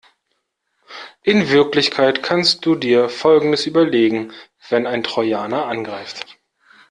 [1.21, 4.33] In Wirklichkeit kannst du dir folgendes überlegen
[4.69, 6.25] wenn ein Trojaner angreift.